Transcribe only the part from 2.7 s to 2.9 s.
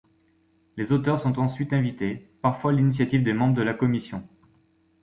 à